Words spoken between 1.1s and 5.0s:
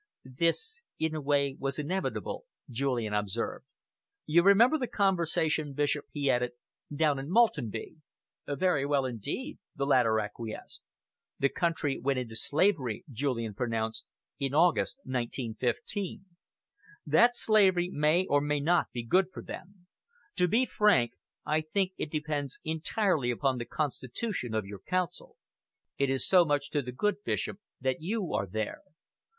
a way, was inevitable," Julian observed. "You remember the